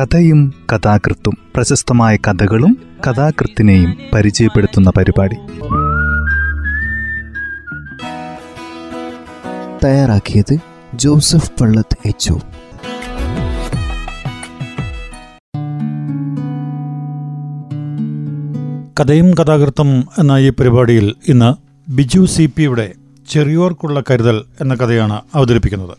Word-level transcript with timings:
കഥയും 0.00 0.54
കഥാകൃത്തും 0.72 1.38
പ്രശസ്തമായ 1.54 2.16
കഥകളും 2.16 2.76
കഥാകൃത്തിനെയും 3.06 3.96
പരിചയപ്പെടുത്തുന്ന 4.12 4.90
പരിപാടി. 4.96 5.34
തയ്യാറാക്കിയത് 9.84 10.58
ജോസഫ് 10.94 11.50
പള്ളത്ത് 11.60 12.08
എച്ച് 12.08 12.32
കഥയും 19.00 19.34
കഥാകൃത്തും 19.34 20.04
എന്ന 20.18 20.32
ഈ 20.32 20.50
പരിപാടിയിൽ 20.50 21.14
ഇന്ന് 21.28 21.54
ബിജു 21.90 22.24
സി 22.24 22.50
പിയുടെ 22.56 22.92
ചെറിയോർക്കുള്ള 23.30 24.02
കരുതൽ 24.10 24.44
എന്ന 24.60 24.74
കഥയാണ് 24.74 25.20
അവതരിപ്പിക്കുന്നത്. 25.34 25.96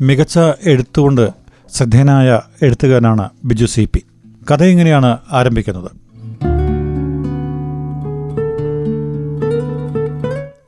മികച്ച 0.00 0.38
എഴുത്തുകൊണ്ട് 0.64 1.41
ശ്രദ്ധേയനായ 1.72 2.40
എഴുത്തുകാരനാണ് 2.62 3.28
ബിജു 3.44 3.66
സി 3.66 3.88
പി. 3.94 4.02
കഥ 4.50 4.62
ഇങ്ങനെയാണ് 4.62 5.18
ആരംഭിക്കുന്നത്. 5.32 5.90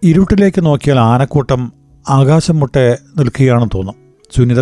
ഇരുട്ടിലേക്ക് 0.02 0.66
നോക്കിയാൽ 0.66 0.98
ആനക്കൂട്ടം 0.98 1.72
ആകാശം 2.10 2.60
മുട്ടെ 2.60 2.98
നിൽക്കുകയാണെന്ന് 3.16 3.70
തോന്നും. 3.74 3.94
സുനിത 4.36 4.60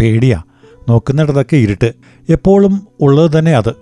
പേടിയാ. 0.00 0.42
നോക്കുന്നിടത്തൊക്കെ 0.88 1.56
ഇരുട്ട്. 1.56 1.92
എപ്പോഴും 2.28 2.88
ഉള്ളത് 3.00 3.38
തന്നെ 3.38 3.52
അത്. 3.52 3.72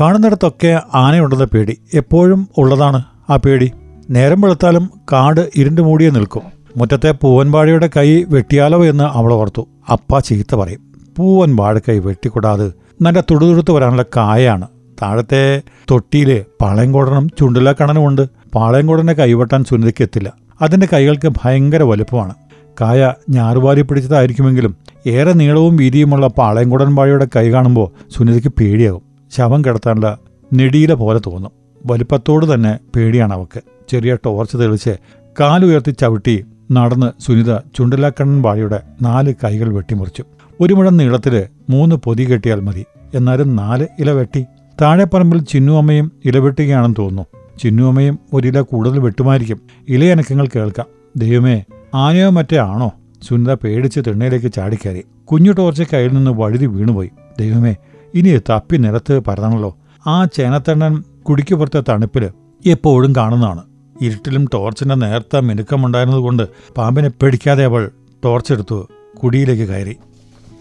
കാണുന്നിടത്തൊക്കെ 0.00 0.82
ആനയുണ്ടെന്ന 0.94 1.44
പേടി. 1.44 1.78
എപ്പോഴും 1.94 2.48
ഉള്ളതാണ് 2.58 3.04
ആ 3.30 3.36
പേടി. 3.36 3.72
നേരം 4.10 4.40
വെളുത്താലും 4.40 4.90
കാട് 5.12 5.50
ഇരുണ്ടു 5.56 5.80
മൂടിയേ 5.80 6.10
നിൽക്കും. 6.10 6.42
മുറ്റത്തെ 6.76 7.10
പൂവൻപാടിയുടെ 7.10 7.90
കൈ 7.96 8.24
വെട്ടിയാലോ 8.28 8.84
എന്ന് 8.84 9.04
അവൾ 9.04 9.32
ഓർത്തു. 9.32 9.68
അപ്പ 9.92 10.18
ചീത്ത 10.18 10.54
പറയും. 10.54 10.93
പൂവൻ 11.18 11.56
വാഴക്കൈ 11.56 11.98
വെട്ടിക്കൂടാതെ 11.98 12.72
നല്ല 13.02 13.20
തുടുതുടുത്ത് 13.20 13.70
വരാനുള്ള 13.70 14.04
കായാണ് 14.16 14.68
താഴത്തെ 15.02 15.62
തൊട്ടിയിൽ 15.90 16.44
പാളയംകോടനും 16.60 17.28
ചുണ്ടിലക്കണനുമുണ്ട് 17.38 18.28
പാളയംകോടനെ 18.54 19.12
കൈവെട്ടാൻ 19.12 19.64
സുനിതയ്ക്ക് 19.64 20.02
എത്തില്ല 20.02 20.32
അതിന്റെ 20.62 20.88
കൈകൾക്ക് 20.92 21.32
ഭയങ്കര 21.42 21.82
വലുപ്പമാണ്. 21.82 22.34
കായ 22.80 23.12
ഞാറുവാരി 23.30 23.82
പിടിച്ചതായിരിക്കുമെങ്കിലും 23.82 24.76
ഏറെ 25.06 25.32
നീളവും 25.32 25.76
വീതിയുമുള്ള 25.76 26.26
പാളയംകുടൻ 26.26 26.94
വാഴയുടെ 26.94 27.28
കൈ 27.36 27.50
കാണുമ്പോൾ 27.50 27.90
സുനിതയ്ക്ക് 28.16 28.48
പേടിയാകും. 28.48 29.02
ശവം 29.36 29.64
കിടത്താനുള്ള 29.64 30.18
നെടിയില 30.54 30.94
പോലെ 30.94 31.20
തോന്നും. 31.26 31.52
വലുപ്പത്തോട് 31.86 32.54
തന്നെ 32.54 32.78
പേടിയാണ് 32.96 33.32
അവക്ക്. 33.32 33.62
ചെറിയ 33.88 34.14
ടോർച്ച് 34.14 34.56
തെളിച്ച് 34.56 34.96
കാലുയർത്തി 35.40 35.90
ചവിട്ടി 35.90 36.44
നടന്ന് 36.72 37.22
സുനിത 37.22 37.56
ചുണ്ടലാക്കണ്ണൻ 37.56 38.42
വാഴയുടെ 38.42 38.80
നാല് 39.02 39.34
കൈകൾ 39.44 39.74
വെട്ടിമുറിച്ചു. 39.74 40.24
ഒരു 40.60 40.74
മുഴം 40.74 40.96
നീളത്തിൽ 40.96 41.44
മൂന്ന് 41.70 41.96
പൊതി 41.96 42.32
കെട്ടിയാൽ 42.32 42.60
മതി. 42.60 42.84
എന്നാലും 43.14 43.56
നാല് 43.56 43.86
ഇല 43.98 44.10
വെട്ടി. 44.10 44.44
താഴെപ്പറമ്പിൽ 44.82 45.44
ചിന്നുവമ്മയും 45.44 46.12
ഇല 46.24 46.38
വെട്ടുകയാണെന്ന് 46.38 46.96
തോന്നുന്നു. 46.98 47.58
ചിന്നുവമ്മയും 47.58 48.18
ഒരില 48.32 48.60
കൂടുതൽ 48.60 48.98
വെട്ടുമായിരിക്കും. 48.98 49.60
ഇലയനക്കങ്ങൾ 49.88 50.48
കേൾക്കാം. 50.56 50.86
ദൈവമേ 51.16 51.64
ആനയോ 51.94 52.30
മറ്റേ 52.30 52.58
ആണോ? 52.58 52.92
സുനിത 53.22 53.54
പേടിച്ച് 53.54 54.00
തിണ്ണയിലേക്ക് 54.00 54.52
ചാടിക്കയറി. 54.52 55.04
കുഞ്ഞു 55.24 55.52
ടോർച്ച് 55.52 55.82
കയ്യിൽ 55.92 56.14
നിന്ന് 56.14 56.30
വഴുതി 56.30 56.66
വീണുപോയി. 56.66 57.10
ദൈവമേ 57.38 57.76
ഇനി 58.14 58.40
തപ്പി 58.50 58.76
നിലത്ത് 58.76 59.18
പരതണല്ലോ. 59.18 59.76
ആ 60.06 60.24
ചേനത്തണ്ണൻ 60.24 61.04
കുടിക്കുപുറത്തെ 61.22 61.82
തണുപ്പിൽ 61.88 62.30
എപ്പോഴും 62.66 63.16
കാണുന്നതാണ്. 63.16 63.62
ഇരുട്ടിലും 64.02 64.48
ടോർച്ചിന്റെ 64.54 64.94
നേർത്ത 64.94 65.36
മിനുക്കമുണ്ടായിരുന്നതുകൊണ്ട് 65.36 66.42
പാമ്പിനെ 66.76 67.08
പേടിക്കാതെ 67.08 67.64
അവൾ 67.64 67.90
ടോർച്ചെടുത്തു 68.24 68.88
കുടിയിലേക്ക് 69.22 69.62
കയറി. 69.62 69.96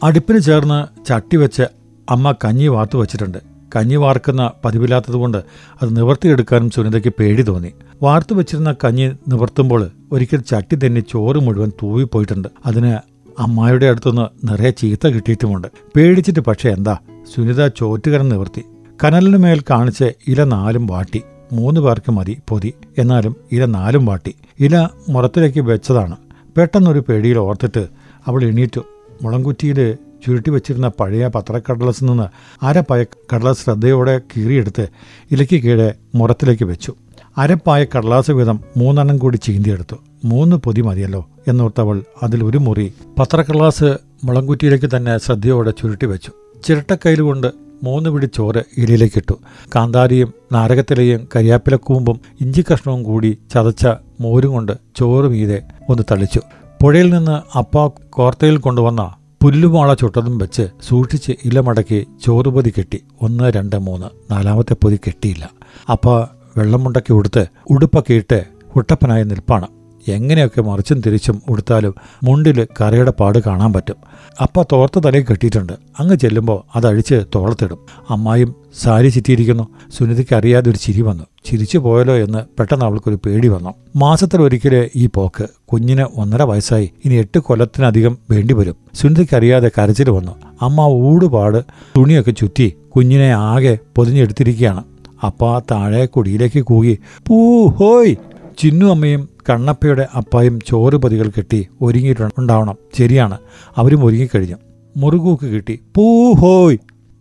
അടുപ്പിന് 0.04 0.40
ചേർന്ന് 0.40 1.06
ചട്ടി 1.06 1.38
വെച്ച് 1.38 1.64
അമ്മ 2.09 2.32
കഞ്ഞി 2.46 2.68
വാർത്തു 2.68 2.98
വച്ചിട്ടുണ്ട്. 2.98 3.38
കഞ്ഞി 3.76 3.96
വാർക്കുന്ന 3.96 4.52
പതിവില്ലാത്തതുകൊണ്ട് 4.66 5.38
അത് 5.82 5.98
നിവർത്തിയെടുക്കാനും 5.98 6.70
സുനിതയ്ക്ക് 6.70 7.14
പേടി 7.20 7.42
തോന്നി. 7.42 7.72
വാർത്തു 8.04 8.33
വെച്ചിരുന്ന 8.33 8.76
കഞ്ഞി 8.83 9.08
നിവർത്തുമ്പോൾ 9.08 9.89
ഒരിക്കൽ 10.11 10.38
ചട്ടി 10.38 10.76
തന്നെ 10.76 11.02
ചോറ് 11.02 11.36
മുഴുവൻ 11.36 11.70
തൂവിപ്പോയിട്ടുണ്ട്. 11.70 12.48
അതിന് 12.66 12.98
അമ്മായിയുടെ 13.39 13.86
അടുത്തുനിന്ന് 13.86 14.52
നിറയെ 14.52 14.70
ചീത്ത 14.70 15.08
കിട്ടിയിട്ടുമുണ്ട്. 15.08 15.67
പേടിച്ചിട്ട് 15.95 16.39
പക്ഷേ 16.39 16.70
എന്താ? 16.70 16.98
സുനിത 17.36 17.67
ചോറ്റുകരം 17.67 18.30
നിവർത്തി. 18.30 18.64
കനലിന് 19.04 19.38
മേൽ 19.38 19.64
കാണിച്ച് 19.70 20.14
ഇല 20.27 20.44
നാലും 20.44 20.88
വാട്ടി. 20.88 21.22
മൂന്ന് 21.52 21.82
പേർക്ക് 21.82 22.11
മതി 22.11 22.38
പൊതി. 22.50 22.73
എന്നാലും 22.98 23.36
ഇല 23.52 23.66
നാലും 23.66 24.06
വാട്ടി. 24.06 24.36
ഇല 24.60 24.88
മുറത്തിലേക്ക് 25.10 25.60
വെച്ചതാണ്. 25.60 26.16
പെട്ടെന്നൊരു 26.58 27.04
പേടിയിൽ 27.10 27.38
ഓർത്തിട്ട് 27.38 27.88
അവൾ 28.27 28.44
എണീറ്റു. 28.44 28.82
മുളംകുറ്റിയിൽ 29.22 29.98
ചുരുട്ടി 30.26 30.50
വെച്ചിരുന്ന 30.50 30.92
പഴയ 31.00 31.28
പത്രക്കടലസിൽ 31.28 32.06
നിന്ന് 32.06 32.28
അരപ്പായ 32.66 33.04
കടലാസ് 33.04 33.64
ശ്രദ്ധയോടെ 33.64 34.22
കീറിയെടുത്ത് 34.32 34.88
ഇലയ്ക്ക് 35.32 35.64
കീഴെ 35.64 35.94
മുറത്തിലേക്ക് 36.16 36.66
വെച്ചു. 36.66 36.94
അരപ്പായ 37.38 37.86
കടലാസ് 37.86 38.32
വീതം 38.32 38.60
മൂന്നെണ്ണം 38.78 39.18
കൂടി 39.18 39.38
ചീന്തിയെടുത്തു. 39.38 39.96
മൂന്ന് 40.26 40.56
പൊതി 40.56 40.82
മതിയല്ലോ 40.82 41.30
എന്നോർത്തവൾ 41.48 42.02
അതിൽ 42.24 42.44
ഒരു 42.44 42.58
മുറി 42.58 42.94
പത്രക്കടലാസ് 43.20 43.98
മുളംകുറ്റിയിലേക്ക് 44.24 44.90
തന്നെ 44.96 45.18
ശ്രദ്ധയോടെ 45.18 45.72
ചുരുട്ടി 45.72 46.06
വെച്ചു. 46.06 46.32
ചിരട്ടക്കൈൽ 46.64 47.22
കൊണ്ട് 47.22 47.48
മൂന്ന് 47.84 48.10
പിടി 48.10 48.26
ചോറ് 48.26 48.64
ഇലയിലേക്കിട്ടു 48.78 49.34
കാന്താരിയും 49.76 50.34
നാരകത്തിലയും 50.52 51.28
കരിയാപ്പിലക്കൂമ്പും 51.36 52.20
ഇഞ്ചി 52.42 52.62
കഷ്ണവും 52.62 53.04
കൂടി 53.04 53.38
ചതച്ച 53.54 53.88
മോരും 54.22 54.52
കൊണ്ട് 54.52 54.74
ചോറ് 54.95 55.26
മീതെ 55.26 55.62
ഒന്ന് 55.90 56.04
തളിച്ചു. 56.12 56.42
പുഴയിൽ 56.83 57.10
നിന്ന് 57.10 57.58
അപ്പ 57.58 57.88
കോർത്തയിൽ 58.10 58.58
കൊണ്ടുവന്ന 58.58 59.11
പുല്ലുമാള 59.44 59.94
ചുട്ടതും 59.94 60.38
വെച്ച് 60.38 60.70
സൂക്ഷിച്ച് 60.88 61.33
ഇലമടക്കി 61.45 62.08
ചോറുപൊതി 62.26 62.73
കെട്ടി. 62.77 63.04
ഒന്ന് 63.21 63.52
രണ്ട് 63.55 63.76
മൂന്ന്. 63.76 64.33
നാലാമത്തെ 64.33 64.73
പൊതി 64.73 64.99
കെട്ടിയില്ല. 65.08 65.49
അപ്പ 65.92 66.10
വെള്ളമുണ്ടക്കി 66.58 67.14
ഉടുത്ത് 67.14 67.45
ഉടുപ്പൊക്കെ 67.70 68.14
ഇട്ട് 68.14 68.45
കുട്ടപ്പനായി 68.76 69.23
നിൽപ്പാണ്. 69.23 69.67
എങ്ങനെയൊക്കെ 70.08 70.61
മറിച്ചും 70.61 71.02
തിരിച്ചും 71.02 71.41
ഉടുത്താലും 71.49 71.95
മുണ്ടിൽ 72.23 72.67
കറയുടെ 72.81 73.11
പാട് 73.11 73.39
കാണാൻ 73.47 73.73
പറ്റും. 73.73 73.95
അപ്പ 74.41 74.61
തോർത്ത് 74.61 75.03
തലയിൽ 75.03 75.23
കെട്ടിയിട്ടുണ്ട്. 75.23 75.73
അങ്ങ് 75.99 76.15
ചെല്ലുമ്പോൾ 76.15 76.77
അതഴിച്ച് 76.77 77.23
തോളത്തിടും. 77.36 77.77
അമ്മായും 78.09 78.55
സാരി 78.81 79.09
ചുറ്റിയിരിക്കുന്നു. 79.09 79.67
സുനിതയ്ക്ക് 79.93 80.36
അറിയാതെ 80.36 80.69
ഒരു 80.69 80.77
ചിരി 80.77 81.02
വന്നു. 81.02 81.23
ചിരിച്ചു 81.45 81.77
പോയല്ലോ 81.77 82.15
എന്ന് 82.17 82.43
പെട്ടെന്ന് 82.59 82.86
അവൾക്കൊരു 82.86 83.19
പേടി 83.25 83.47
വന്നു. 83.47 83.73
മാസത്തിലൊരിക്കൽ 83.95 84.89
ഈ 84.95 85.09
പോക്ക് 85.14 85.49
കുഞ്ഞിന് 85.65 86.02
ഒന്നര 86.02 86.43
വയസ്സായി. 86.43 86.91
ഇനി 87.05 87.14
എട്ട് 87.14 87.39
കൊല്ലത്തിനധികം 87.39 88.17
വേണ്ടിവരും 88.31 88.75
സുനിതയ്ക്ക് 88.93 89.35
അറിയാതെ 89.35 89.71
കരച്ചിൽ 89.80 90.09
വന്നു. 90.09 90.31
അമ്മ 90.61 90.81
ഊടുപാട് 90.87 91.64
തുണിയൊക്കെ 91.97 92.31
ചുറ്റി 92.31 92.73
കുഞ്ഞിനെ 92.95 93.33
ആകെ 93.33 93.77
പൊതിഞ്ഞെടുത്തിരിക്കുകയാണ്. 93.95 94.83
അപ്പ 95.25 95.59
താഴെ 95.59 96.05
കുടിയിലേക്ക് 96.05 96.59
കൂകി 96.59 96.97
പൂ 97.27 97.67
ഹോയ്! 97.67 98.15
ചിന്നു 98.58 98.85
അമ്മയും 98.85 99.30
കണ്ണപ്പയുടെ 99.49 100.08
അപ്പായും 100.15 100.59
ചോറ് 100.67 100.93
പതികൾ 100.93 101.31
കെട്ടി 101.37 101.67
ഒരുങ്ങിയിട്ടുണ്ടാവണം 101.81 102.77
ശരിയാണ്. 102.98 103.37
അവരും 103.77 104.05
ഒരുങ്ങിക്കഴിഞ്ഞു. 104.05 104.55
മുറുകൂക്ക് 104.98 105.45
കിട്ടി. 105.45 105.80
പൂ 105.95 106.33
ഹോയ് 106.33 106.77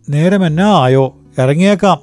നേരം 0.09 0.45
എന്നാ 0.45 0.83
ആയോ? 0.83 1.17
ഇറങ്ങിയേക്കാം. 1.39 1.97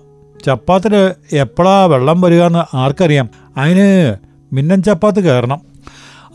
ചപ്പാത്തിന് 0.47 1.14
എപ്പോഴാ 1.36 1.84
വെള്ളം 1.84 2.20
വരിക 2.20 2.42
എന്ന് 2.42 2.76
ആർക്കറിയാം. 2.76 3.28
അതിന് 3.56 4.16
മിന്നൻ 4.53 4.82
ചപ്പാത്ത് 4.82 5.20
കയറണം. 5.20 5.60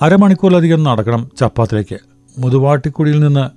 അരമണിക്കൂറിലധികം 0.01 0.83
നടക്കണം 0.83 1.29
ചപ്പാത്തിലേക്ക്. 1.39 1.97
മുതുവാട്ടിക്കുടിയിൽ 2.37 3.19
നിന്ന് 3.19 3.49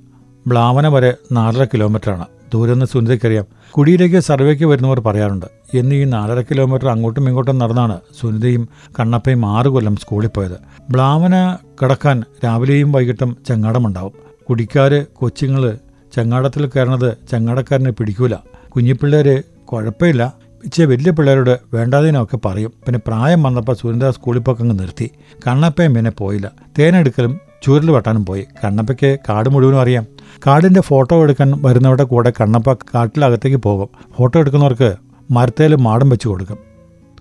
ബ്ലാവന 0.48 0.88
വരെ 0.88 1.14
നാലര 1.32 1.64
കിലോമീറ്ററാണ്. 1.64 2.26
ദൂരെന്ന് 2.52 2.86
സുനിതയ്ക്കറിയാം 2.86 3.44
കുടിയിലേക്ക് 3.70 4.18
സർവേക്ക് 4.18 4.64
വരുന്നവർ 4.64 5.00
പറയാറുണ്ട്. 5.00 5.57
എന്ന് 5.74 5.94
ഈ 5.94 6.04
നാലര 6.04 6.40
കിലോമീറ്റർ 6.40 6.88
അങ്ങോട്ടും 6.88 7.28
ഇങ്ങോട്ടും 7.28 7.58
നടന്നാണ് 7.58 8.00
സുനിതയും 8.20 8.68
കണ്ണപ്പയും 9.00 9.46
ആറ് 9.46 9.66
കൊല്ലം 9.66 9.96
സ്കൂളിൽ 9.96 10.28
പോയത്. 10.28 10.58
ബ്ലാവന 10.90 11.58
കടക്കാൻ 11.84 12.22
രാവിലെയും 12.44 12.92
വൈകിട്ടും 12.92 13.36
ചെങ്ങാടമുണ്ടാവും. 13.48 14.12
കുടിക്കാര് 14.50 15.06
കൊച്ചുങ്ങൾ 15.12 15.78
ചങ്ങാടത്തിൽ 16.16 16.66
കയറണത് 16.66 17.16
ചങ്ങാടക്കാരനെ 17.32 17.90
പിടിക്കൂല. 17.90 18.34
കുഞ്ഞിപ്പിള്ളേർ 18.68 19.42
കുഴപ്പമില്ല. 19.64 20.32
ഇച്ചിരി 20.64 20.86
വലിയ 20.86 21.10
പിള്ളേരോട് 21.10 21.60
വേണ്ടാതിനൊക്കെ 21.74 22.38
പറയും. 22.46 22.72
പിന്നെ 22.86 23.00
പ്രായം 23.06 23.42
വന്നപ്പോൾ 23.42 23.72
സുനിത 23.72 24.10
സ്കൂളിൽ 24.10 24.40
പോക്ക് 24.40 24.60
അങ്ങ് 24.60 24.78
നിർത്തി. 24.78 25.10
കണ്ണപ്പയും 25.46 25.94
പിന്നെ 25.94 26.10
പോയില്ല. 26.10 26.52
തേനെടുക്കലും 26.78 27.40
ചൂരൽ 27.62 27.90
വെട്ടാനും 27.90 28.26
പോയി. 28.26 28.46
കണ്ണപ്പയ്ക്ക് 28.64 29.18
കാട് 29.28 29.48
മുഴുവനും 29.48 29.80
അറിയാം. 29.80 30.06
കാടിന്റെ 30.46 30.80
ഫോട്ടോ 30.80 31.22
എടുക്കാൻ 31.22 31.62
വരുന്നവരുടെ 31.62 32.02
കൂടെ 32.02 32.32
കണ്ണപ്പ 32.40 32.72
കാട്ടിലകത്തേക്ക് 32.72 33.56
പോകും. 33.56 33.88
ഫോട്ടോ 34.16 34.40
എടുക്കുന്നവർക്ക് 34.40 35.07
മരത്തേൽ 35.30 35.74
മാടം 35.74 36.08
വെച്ച് 36.08 36.28
കൊടുക്കും. 36.28 36.58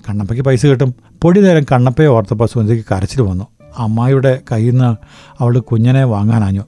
കണ്ണപ്പയ്ക്ക് 0.10 0.46
പൈസ 0.46 0.66
കിട്ടും. 0.66 0.96
പൊടി 1.22 1.42
നേരം 1.42 1.64
കണ്ണപ്പയെ 1.72 2.08
ഓർത്തപ്പോൾ 2.08 2.46
സുനിതയ്ക്ക് 2.46 2.86
കരച്ചിൽ 2.92 3.22
വന്നു. 3.22 3.48
അമ്മായിയുടെ 3.78 4.40
കയ്യിൽ 4.52 4.72
നിന്ന് 4.72 4.96
അവൾ 5.44 5.60
കുഞ്ഞിനെ 5.60 6.04
വാങ്ങാനാഞ്ഞു 6.04 6.62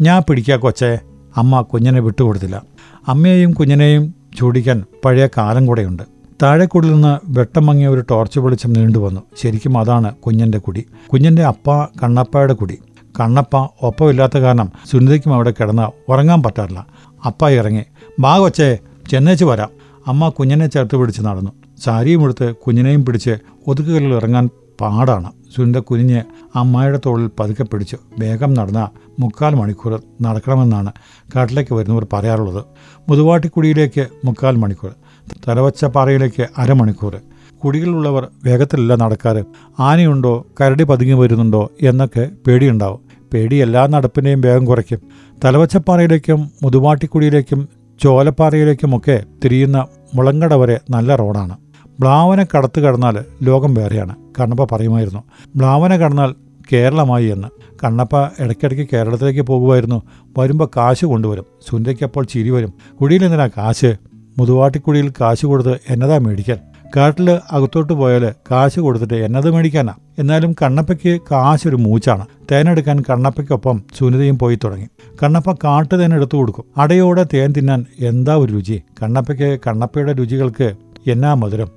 ഞാൻ 0.00 0.22
പിടിക്കാ 0.28 0.56
കൊച്ചേ. 0.56 0.98
അമ്മ 1.36 1.60
കുഞ്ഞിനെ 1.60 2.00
വിട്ടുകൊടുത്തില്ല 2.00 2.62
അമ്മയെയും 3.08 3.52
കുഞ്ഞിനെയും 3.52 4.14
ചൂടിക്കാൻ 4.38 4.84
പഴയ 5.04 5.28
കാലം 5.36 5.66
കൂടെയുണ്ട് 5.66 6.02
താഴെക്കുടിൽ 6.42 6.92
നിന്ന് 6.92 7.18
വെട്ടം 7.24 7.66
മങ്ങിയ 7.66 7.88
ഒരു 7.88 8.04
ടോർച്ച് 8.10 8.40
വെളിച്ചം 8.40 8.72
നീണ്ടുവന്നു 8.72 9.20
ശരിക്കും 9.42 9.78
അതാണ് 9.78 10.14
കുഞ്ഞിന്റെ 10.14 10.58
കുടി. 10.58 10.86
കുഞ്ഞിന്റെ 11.12 11.44
അപ്പ 11.44 11.84
കണ്ണപ്പയുടെ 11.84 12.54
കുടി. 12.54 12.78
കണ്ണപ്പ 13.20 13.56
ഒപ്പമില്ലാത്ത 13.82 14.38
കാരണം 14.38 14.72
സുനിതയ്ക്കും 14.92 15.34
അവിടെ 15.34 15.50
കിടന്ന് 15.50 16.10
ഉറങ്ങാൻ 16.10 16.42
പറ്റാറില്ല. 16.42 16.86
അപ്പ 17.26 17.48
ഇറങ്ങി. 17.48 17.84
ബാ 18.20 18.38
കൊച്ചേ. 18.38 18.78
ചെന്നേച്ച് 19.10 19.44
വരാം. 19.44 19.81
അമ്മ 20.06 20.28
കുഞ്ഞിനെ 20.28 20.66
ചേർത്ത് 20.66 20.96
പിടിച്ച് 20.96 21.22
നടന്നു. 21.22 21.52
സാരിയും 21.84 22.24
എടുത്ത് 22.24 22.54
കുഞ്ഞിനെയും 22.54 23.04
പിടിച്ച് 23.04 23.36
ഒതുക്കുകളിൽ 23.66 24.14
ഇറങ്ങാൻ 24.14 24.48
പാടാണ്. 24.80 25.30
സുനിത 25.56 25.78
കുഞ്ഞ് 25.78 26.22
അമ്മായിയുടെ 26.56 27.00
തോളിൽ 27.06 27.30
പതുക്കെ 27.40 27.62
പിടിച്ചു 27.62 27.96
വേഗം 28.18 28.54
നടന്ന 28.54 28.88
മുക്കാൽ 29.20 29.54
മണിക്കൂർ 29.54 30.02
നടക്കണമെന്നാണ് 30.22 30.92
കാട്ടിലേക്ക് 31.36 31.74
വരുന്നവർ 31.74 32.06
പറയാറുള്ളത്. 32.12 32.64
മുതുവാട്ടിക്കുടിയിലേക്ക് 33.08 34.06
മുക്കാൽ 34.24 34.56
മണിക്കൂർ 34.56 34.90
തലവച്ച 34.90 35.48
തലവച്ചപ്പാറയിലേക്ക് 35.48 36.46
അരമണിക്കൂർ. 36.58 37.20
കുടികളിലുള്ളവർ 37.64 38.28
വേഗത്തിലല്ല 38.44 38.94
നടക്കാറ്. 38.94 39.44
ആനയുണ്ടോ 39.78 40.46
കരടി 40.60 40.84
പതുങ്ങി 40.84 41.14
വരുന്നുണ്ടോ 41.14 41.70
എന്നൊക്കെ 41.82 42.30
പേടിയുണ്ടാവും. 42.46 43.00
പേടി 43.34 43.56
എല്ലാ 43.56 43.86
നടപ്പിനെയും 43.86 44.40
വേഗം 44.40 44.64
കുറയ്ക്കും. 44.64 44.98
തലവച്ചപ്പാറയിലേക്കും 45.44 46.50
മുതുവാട്ടിക്കുടിയിലേക്കും 46.62 47.81
ചോലപ്പാറയിലേക്കുമൊക്കെ 48.02 49.22
തിരിയുന്ന 49.44 49.86
മുളങ്കട 50.14 50.54
വരെ 50.54 50.80
നല്ല 50.90 51.16
റോഡാണ്. 51.16 51.56
ബ്ലാവന 52.00 52.46
കടത്ത് 52.56 52.80
കടന്നാൽ 52.80 53.24
ലോകം 53.42 53.74
വേറെയാണ് 53.74 54.16
കണ്ണപ്പ 54.40 54.74
പറയുമായിരുന്നു. 54.74 55.22
ബ്ലാവന 55.56 55.96
കടന്നാൽ 55.96 56.34
കേരളമായി 56.72 57.26
എന്ന്. 57.26 57.48
കണ്ണപ്പ 57.84 58.16
ഇടയ്ക്കിടയ്ക്ക് 58.40 58.88
കേരളത്തിലേക്ക് 58.92 59.40
പോകുമായിരുന്നു. 59.40 60.02
വരുമ്പോൾ 60.38 60.68
കാശ് 60.76 61.04
കൊണ്ടുവരും. 61.04 61.44
സുന്ദയ്ക്ക് 61.70 62.04
അപ്പോൾ 62.04 62.24
ചിരി 62.24 62.50
വരും. 62.50 62.72
കുഴിയിൽ 63.00 63.24
എന്തിനാ 63.24 63.46
കാശ്? 63.46 63.94
മുതുവാട്ടിക്കുടിയിൽ 64.38 65.12
കാശ് 65.20 65.46
കൊടുത്ത് 65.46 65.80
എന്നതാ 65.88 66.18
മേടിക്കാൻ? 66.18 66.58
കാട്ടിൽ 66.96 67.38
അകത്തോട്ട് 67.50 67.92
പോയാൽ 67.92 68.32
കാശ് 68.50 68.80
കൊടുത്തിട്ട് 68.80 69.14
എന്നത് 69.14 69.50
മേടിക്കാനാ. 69.50 69.94
എന്നാലും 70.18 70.52
കണ്ണപ്പയ്ക്ക് 70.62 71.20
കാശ് 71.32 71.68
ഒരു 71.68 71.76
മൂച്ചാണ് 71.76 72.26
തേനെടുക്കാൻ 72.52 73.02
കണ്ണപ്പയ്ക്കൊപ്പം 73.10 73.82
സുനിതയും 73.98 74.38
പോയി 74.38 74.58
തുടങ്ങി. 74.64 74.86
കണ്ണപ്പ 75.22 75.52
കാട്ട് 75.52 76.00
തേൻ 76.00 76.14
എടുത്തു 76.14 76.36
കൊടുക്കും. 76.36 76.64
അടയോടെ 76.76 77.26
തേൻ 77.34 77.54
തിന്നാൻ 77.56 77.86
എന്താ 78.00 78.36
ഒരു 78.36 78.52
രുചി? 78.52 78.82
കണ്ണപ്പയ്ക്ക് 79.02 79.60
കണ്ണപ്പയുടെ 79.66 80.12
രുചികൾക്ക് 80.12 80.72
എന്നാ 81.06 81.34
മധുരം? 81.34 81.70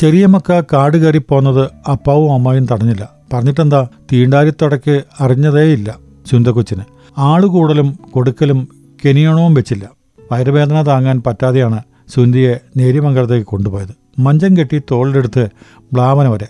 ചെറിയ 0.00 0.10
ചെറിയമ്മക്ക 0.10 0.62
കാട് 0.72 0.96
കയറി 0.96 1.18
പോന്നത് 1.18 1.70
അപ്പാവും 1.90 2.32
അമ്മായും 2.32 2.66
തടഞ്ഞില്ല. 2.66 3.14
പറഞ്ഞിട്ടെന്താ? 3.32 3.86
തീണ്ടാരിത്തടയ്ക്ക് 4.12 5.02
അറിഞ്ഞതേയില്ല 5.20 5.98
സുന്ദക്കൊച്ചിന് 6.30 6.84
ആളുകൂടലും 7.18 7.98
കൊടുക്കലും 8.10 8.68
കെനിയണവും 9.04 9.54
വെച്ചില്ല. 9.54 9.90
വയറുവേദന 10.32 10.82
താങ്ങാൻ 10.82 11.22
പറ്റാതെയാണ് 11.26 11.82
സുന്ദിയെ 12.14 12.60
നേരിമംഗലത്തേക്ക് 12.76 13.46
കൊണ്ടുപോയത്. 13.46 14.01
മഞ്ചം 14.18 14.56
കെട്ടി 14.56 14.82
തോളിലെടുത്ത് 14.90 15.48
ബ്ലാവന 15.92 16.28
വരെ. 16.28 16.48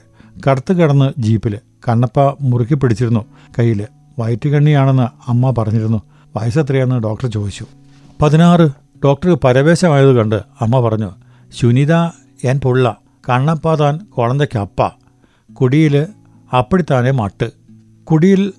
കടത്ത് 0.51 0.73
കിടന്ന് 0.73 1.13
ജീപ്പിൽ 1.19 1.59
കണ്ണപ്പ 1.89 2.21
മുറുക്കി 2.41 2.75
പിടിച്ചിരുന്നു. 2.75 3.25
കയ്യിൽ 3.59 3.87
വയറ്റുകണ്ണിയാണെന്ന് 4.19 5.31
അമ്മ 5.31 5.51
പറഞ്ഞിരുന്നു. 5.51 6.03
വയസ്സെത്രയാണെന്ന് 6.37 7.03
ഡോക്ടർ 7.03 7.31
ചോദിച്ചു. 7.31 7.67
പതിനാറ്. 8.23 8.69
ഡോക്ടർ 9.05 9.39
പരവേശമായത് 9.45 10.13
കണ്ട് 10.13 10.35
അമ്മ 10.61 10.81
പറഞ്ഞു 10.81 11.11
സുനിത 11.61 11.95
എൻ 12.45 12.61
പുള്ള. 12.65 12.97
കണ്ണപ്പ 13.29 13.75
താൻ 13.75 13.99
കുളന്തയ്ക്കപ്പ. 13.99 14.89
കുടിയിൽ 15.55 16.07
അപ്പടിത്താനെ 16.59 17.11
മട്ട്. 17.11 17.51
കുടിയിൽ 18.05 18.53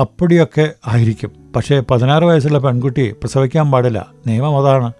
അപ്പടിയൊക്കെ 0.00 0.72
ആയിരിക്കും. 0.86 1.30
പക്ഷേ 1.56 1.82
പതിനാറ് 1.90 2.24
വയസ്സുള്ള 2.24 2.58
പെൺകുട്ടി 2.58 3.12
പ്രസവിക്കാൻ 3.12 3.70
പാടില്ല. 3.70 4.06
നിയമം 4.26 4.66
അതാണ്. 4.66 4.92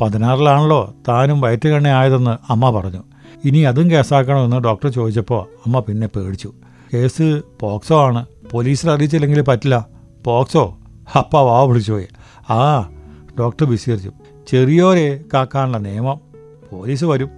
പതിനാറിലാണല്ലോ 0.00 0.94
താനും 1.08 1.40
വയറ്റുകണ്ണ 1.40 1.88
ആയതെന്ന് 1.88 2.52
അമ്മ 2.52 2.70
പറഞ്ഞു. 2.70 3.02
ഇനി 3.44 3.58
അതും 3.58 3.90
കേസാക്കണമെന്ന് 3.90 4.56
ഡോക്ടർ 4.56 4.88
ചോദിച്ചപ്പോൾ 4.88 5.42
അമ്മ 5.42 5.80
പിന്നെ 5.80 6.06
പേടിച്ചു. 6.06 6.52
കേസ് 6.94 7.42
പോക്സോ 7.60 8.02
ആണ്. 8.04 8.26
പോലീസിൽ 8.50 8.90
അറിയിച്ചില്ലെങ്കിൽ 8.90 9.42
പറ്റില്ല. 9.42 9.86
പോക്സോ? 10.24 10.78
അപ്പ 11.18 11.36
വാ 11.36 11.62
വിളിച്ചുപോയി 11.62 12.08
ആ 12.50 12.90
ഡോക്ടർ 13.38 13.70
വിശീകരിച്ചു 13.70 14.12
ചെറിയോരെ 14.48 15.20
കാക്കാനുള്ള 15.34 15.78
നിയമം. 15.78 16.20
പോലീസ് 16.72 17.04
വരും. 17.04 17.30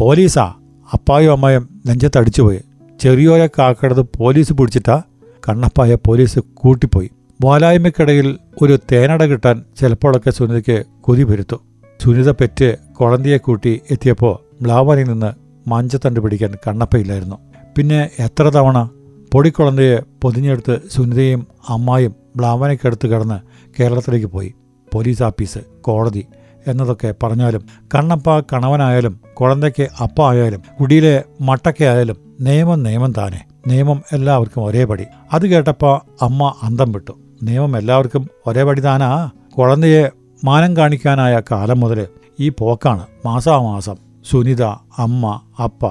പോലീസാ? 0.00 0.54
അപ്പായും 0.92 1.32
അമ്മയും 1.32 1.80
നെഞ്ചത്തടിച്ചുപോയി 1.86 2.60
ചെറിയോരെ 3.00 3.50
കാക്കടത് 3.58 4.06
പോലീസ് 4.18 4.52
പിടിച്ചിട്ടാ 4.52 5.02
കണ്ണപ്പായ 5.48 5.96
പോലീസ് 6.06 6.38
കൂട്ടിപ്പോയി. 6.54 7.10
വാലായ്മയ്ക്കിടയിൽ 7.44 8.38
ഒരു 8.62 8.78
തേനട 8.92 9.22
കിട്ടാൻ 9.22 9.64
ചിലപ്പോഴൊക്കെ 9.80 10.30
സുനിതയ്ക്ക് 10.30 10.84
കൊതി 11.00 11.22
വരുത്തു. 11.22 11.56
സുനിത 12.02 12.30
പെറ്റ് 12.30 12.76
കുളന്തിയെ 13.00 13.36
കൂട്ടി 13.36 13.80
എത്തിയപ്പോൾ 13.90 14.62
മ്ലാവനിൽ 14.62 15.08
നിന്ന് 15.08 15.30
മഞ്ചത്തണ്ട് 15.68 16.20
പിടിക്കാൻ 16.20 16.52
കണ്ണപ്പയില്ലായിരുന്നു. 16.66 17.36
പിന്നെ 17.78 18.10
എത്ര 18.18 18.42
തവണ 18.42 18.88
പൊടിക്കുളന്തയെ 19.32 19.98
പൊതിഞ്ഞെടുത്ത് 20.22 20.80
സുനിതയും 20.92 21.46
അമ്മായും 21.68 22.14
ബ്ലാവനയ്ക്കടുത്ത് 22.36 23.06
കിടന്ന് 23.06 23.38
കേരളത്തിലേക്ക് 23.80 24.26
പോയി. 24.26 24.54
പോലീസ് 24.94 25.22
ആഫീസ് 25.22 25.58
കോടതി 25.80 26.26
എന്നതൊക്കെ 26.66 27.14
പറഞ്ഞാലും 27.22 27.62
കണ്ണപ്പ 27.94 28.38
കണവനായാലും 28.38 29.20
കുളന്തയ്ക്ക് 29.40 29.88
അപ്പ 30.02 30.22
ആയാലും 30.30 30.62
കുടിയിലെ 30.80 31.24
മട്ടക്കയായാലും 31.40 32.16
നിയമം 32.40 32.82
നിയമം 32.82 33.12
താനെ. 33.12 33.40
നിയമം 33.66 34.02
എല്ലാവർക്കും 34.12 34.64
ഒരേപടി 34.64 35.04
അത് 35.32 35.46
കേട്ടപ്പോൾ 35.46 36.00
അമ്മ 36.22 36.54
അന്തം 36.62 36.92
വിട്ടു. 36.92 37.12
നിയമം 37.42 37.78
എല്ലാവർക്കും 37.78 38.28
ഒരേപടി 38.46 38.80
താനാ. 38.80 39.30
കുളന്തയെ 39.58 40.10
മാനം 40.44 40.76
കാണിക്കാനായ 40.76 41.42
കാലം 41.50 41.80
മുതൽ 41.80 42.06
ഈ 42.40 42.48
പോക്കാണ്. 42.48 43.06
മാസാമാസം 43.26 43.94
സുനിത 44.30 44.62
അമ്മ 44.98 45.40
അപ്പ 45.64 45.90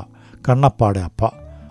കണ്ണപ്പാടെ 0.49 0.99
അപ്പ 0.99 1.25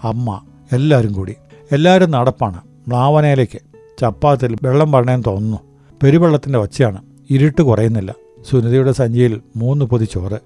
അമ്മ 0.04 0.40
എല്ലാവരും 0.72 1.12
കൂടി. 1.12 1.34
എല്ലാവരും 1.72 2.10
നടപ്പാണ്. 2.10 2.60
മ്ലാവനയിലേക്ക് 2.88 3.58
ചപ്പാത്തിൽ 4.00 4.56
വെള്ളം 4.62 4.92
പറഞ്ഞേന്ന് 4.92 5.24
തോന്നുന്നു. 5.24 5.58
പെരുവെള്ളത്തിന്റെ 6.02 6.58
ഒച്ചയാണ് 6.58 7.02
ഇരുട്ട് 7.30 7.62
കുറയുന്നില്ല. 7.62 8.14
സുനിതയുടെ 8.50 8.92
സഞ്ചിയിൽ 8.92 9.40
മൂന്ന് 9.56 9.84
പൊതി 9.84 10.04
ചോറ്. 10.04 10.38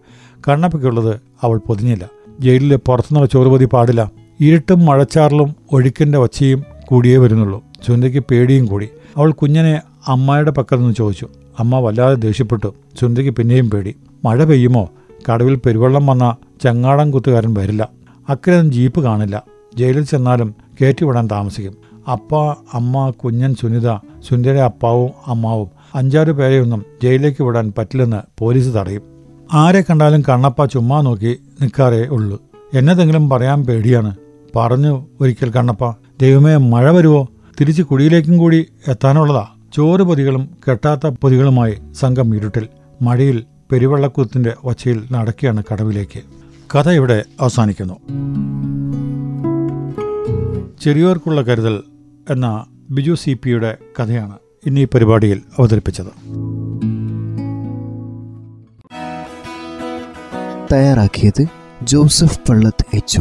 കണ്ണപ്പയ്ക്കുള്ളത് 0.49 1.20
അവൾ 1.43 1.58
പൊതിഞ്ഞില്ല. 1.58 2.08
ജയിലിൽ 2.40 2.76
പുറത്തുനിന്നുള്ള 2.76 3.28
ചോറ് 3.28 3.46
പൊതി 3.46 3.64
പാടില്ല. 3.64 4.11
ഇരുട്ടും 4.40 4.87
മഴച്ചാറിലും 4.87 5.56
ഒഴുക്കിന്റെ 5.73 6.19
ഒച്ചയും 6.19 6.64
കൂടിയേ 6.85 7.17
വരുന്നുള്ളൂ. 7.17 7.62
സുനിതയ്ക്ക് 7.87 8.23
പേടിയും 8.31 8.67
കൂടി. 8.67 8.88
അവൾ 9.17 9.32
കുഞ്ഞിനെ 9.32 9.81
അമ്മായുടെ 10.06 10.50
പക്കൽ 10.50 10.76
നിന്ന് 10.76 10.94
ചോദിച്ചു. 10.94 11.29
അമ്മ 11.58 11.79
വല്ലാതെ 11.79 12.14
ദേഷ്യപ്പെട്ടു. 12.14 12.75
സുനന്ദയ്ക്ക് 13.00 13.32
പിന്നെയും 13.32 13.70
പേടി. 13.70 13.96
മഴ 14.25 14.44
പെയ്യുമോ? 14.44 14.90
കടവിൽ 15.31 15.55
പെരുവെള്ളം 15.55 16.06
വന്ന 16.06 16.37
ചങ്ങാടം 16.64 17.11
കുത്തുകാരൻ 17.11 17.55
വരില്ല. 17.55 17.88
അക്കരൊന്നും 18.29 18.73
ജീപ്പ് 18.73 19.00
കാണില്ല. 19.00 19.44
ജയിലിൽ 19.76 20.05
ചെന്നാലും 20.05 20.55
കയറ്റിവിടാൻ 20.82 21.29
താമസിക്കും. 21.32 21.75
അപ്പ 22.12 22.37
അമ്മ 22.73 23.11
കുഞ്ഞൻ 23.11 23.55
സുനിത 23.55 23.94
സുനിതയുടെ 24.28 24.61
അപ്പാവും 24.61 25.11
അമ്മാവും 25.26 25.69
അഞ്ചാറ് 25.94 26.32
പേരെയൊന്നും 26.32 26.85
ജയിലിലേക്ക് 27.02 27.43
വിടാൻ 27.43 27.73
പറ്റില്ലെന്ന് 27.78 28.16
പോലീസ് 28.38 28.75
തടയും. 28.76 29.02
ആരെ 29.52 29.80
കണ്ടാലും 29.80 30.23
കണ്ണപ്പ 30.28 30.64
ചുമ്മാ 30.64 31.00
നോക്കി 31.00 31.38
നിൽക്കാറേ 31.61 32.06
ഉള്ളൂ. 32.06 32.42
എന്നതെങ്കിലും 32.75 33.30
പറയാൻ 33.30 33.64
പേടിയാണ്. 33.64 34.16
പറഞ്ഞു 34.56 35.06
ഒരിക്കൽ 35.21 35.50
കണ്ണപ്പ 35.50 35.90
ദൈവമേ 36.21 36.56
മഴ 36.56 36.90
വരുവോ? 36.90 37.28
തിരിച്ച് 37.61 37.82
കുഴിയിലേക്കും 37.82 38.38
കൂടി 38.38 38.66
എത്താനുള്ളതാ. 38.88 39.47
ചോറ് 39.75 40.00
പൊതികളും 40.00 40.49
കെട്ടാത്ത 40.71 41.06
പൊതികളുമായി 41.06 41.78
സംഘം 41.92 42.37
ഇരുട്ടിൽ 42.37 42.68
മഴയിൽ 43.02 43.44
പെരുവെള്ളക്കുത്തിന്റെ 43.73 44.54
ഒച്ചയിൽ 44.64 45.04
നടക്കുകയാണ് 45.12 45.62
കടവിലേക്ക്. 45.73 46.23
കഥ 46.75 46.88
ഇവിടെ 46.88 47.25
അവസാനിക്കുന്നു. 47.40 47.94
ചെറിയവർക്കുള്ള 50.82 51.42
കരുതൽ 51.42 51.82
എന്ന 52.30 52.66
ബിജു 52.90 53.14
സി 53.14 53.38
പിയുടെ 53.42 53.76
കഥയാണ് 54.00 54.38
ഇന്ന് 54.66 54.80
ഈ 54.80 54.85
പരിപാടിയിൽ 54.85 55.42
അവതരിപ്പിച്ചത്. 55.59 56.12
തയ്യാറാക്കിയത് 60.73 61.47
ജോസഫ് 61.82 62.38
പള്ളത്ത് 62.49 62.97
എച്ച് 62.97 63.21